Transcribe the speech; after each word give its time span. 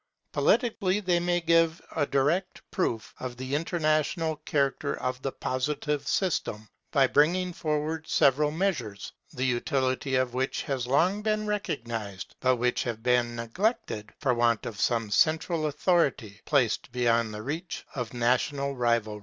Politically 0.31 0.99
they 0.99 1.19
may 1.19 1.39
give 1.39 1.79
a 1.95 2.07
direct 2.07 2.63
proof 2.71 3.13
of 3.19 3.37
the 3.37 3.53
international 3.53 4.37
character 4.45 4.99
of 4.99 5.21
the 5.21 5.31
Positive 5.31 6.07
system, 6.07 6.67
by 6.91 7.05
bringing 7.05 7.53
forward 7.53 8.07
several 8.07 8.49
measures, 8.49 9.13
the 9.31 9.45
utility 9.45 10.15
of 10.15 10.33
which 10.33 10.63
has 10.63 10.87
long 10.87 11.21
been 11.21 11.45
recognized, 11.45 12.33
but 12.39 12.55
which 12.55 12.81
have 12.81 13.03
been 13.03 13.35
neglected 13.35 14.11
for 14.17 14.33
want 14.33 14.65
of 14.65 14.81
some 14.81 15.11
central 15.11 15.67
authority 15.67 16.41
placed 16.45 16.91
beyond 16.91 17.31
the 17.31 17.43
reach 17.43 17.85
of 17.93 18.11
national 18.11 18.75
rivalry. 18.75 19.19